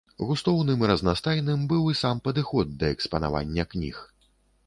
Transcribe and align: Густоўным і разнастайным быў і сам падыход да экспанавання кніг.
Густоўным 0.27 0.79
і 0.85 0.87
разнастайным 0.91 1.67
быў 1.73 1.83
і 1.91 1.95
сам 2.01 2.21
падыход 2.27 2.73
да 2.85 2.89
экспанавання 2.97 3.67
кніг. 3.75 4.01